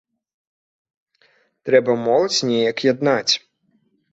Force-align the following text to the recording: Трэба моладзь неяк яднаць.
Трэба 1.71 1.91
моладзь 2.07 2.39
неяк 2.51 2.77
яднаць. 2.91 3.31